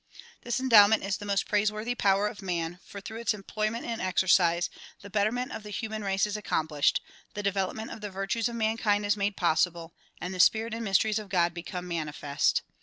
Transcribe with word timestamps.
This 0.41 0.59
endowment 0.59 1.03
is 1.03 1.17
the 1.17 1.27
most 1.27 1.47
praiseworthy 1.47 1.93
power 1.93 2.27
of 2.27 2.41
man, 2.41 2.79
for 2.83 3.01
through 3.01 3.19
its 3.19 3.35
employment 3.35 3.85
and 3.85 4.01
exercise, 4.01 4.67
the 5.01 5.11
betterment 5.11 5.51
of 5.51 5.61
the 5.61 5.69
human 5.69 6.03
race 6.03 6.25
is 6.25 6.35
accomplished, 6.35 7.01
the 7.35 7.43
development 7.43 7.91
of 7.91 8.01
the 8.01 8.09
virtues 8.09 8.49
of 8.49 8.55
mankind 8.55 9.05
is 9.05 9.15
made 9.15 9.37
possible 9.37 9.93
and 10.19 10.33
the 10.33 10.39
spirit 10.39 10.73
and 10.73 10.83
mysteries 10.85 11.19
of 11.19 11.29
God 11.29 11.53
become 11.53 11.87
mani 11.87 12.13
fest. 12.13 12.63